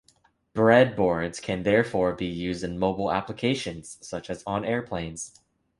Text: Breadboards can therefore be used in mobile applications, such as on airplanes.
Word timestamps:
Breadboards 0.55 1.39
can 1.39 1.61
therefore 1.61 2.15
be 2.15 2.25
used 2.25 2.63
in 2.63 2.79
mobile 2.79 3.11
applications, 3.11 3.99
such 4.01 4.31
as 4.31 4.43
on 4.47 4.65
airplanes. 4.65 5.39